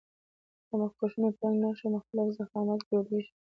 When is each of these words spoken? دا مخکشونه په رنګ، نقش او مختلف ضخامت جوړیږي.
دا 0.67 0.73
مخکشونه 0.83 1.29
په 1.35 1.41
رنګ، 1.45 1.57
نقش 1.63 1.79
او 1.85 1.89
مختلف 1.97 2.27
ضخامت 2.39 2.79
جوړیږي. 2.89 3.31